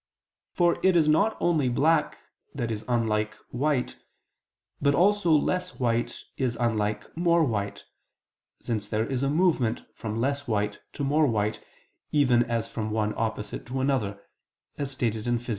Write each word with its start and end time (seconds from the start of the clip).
For 0.53 0.79
it 0.81 0.95
is 0.95 1.07
not 1.07 1.37
only 1.39 1.69
black 1.69 2.17
that 2.55 2.71
is 2.71 2.83
unlike 2.87 3.35
white, 3.51 3.97
but 4.81 4.95
also 4.95 5.31
less 5.31 5.79
white 5.79 6.23
is 6.37 6.57
unlike 6.59 7.15
more 7.15 7.43
white, 7.43 7.83
since 8.59 8.87
there 8.87 9.05
is 9.05 9.23
movement 9.23 9.83
from 9.93 10.19
less 10.19 10.47
white 10.47 10.79
to 10.93 11.03
more 11.03 11.27
white, 11.27 11.63
even 12.11 12.41
as 12.45 12.67
from 12.67 12.89
one 12.89 13.13
opposite 13.15 13.63
to 13.67 13.79
another, 13.79 14.19
as 14.75 14.89
stated 14.89 15.27
in 15.27 15.37
_Phys. 15.37 15.49